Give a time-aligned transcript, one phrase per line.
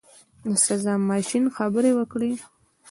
[0.43, 2.31] د سزا ماشین خبرې وکړې.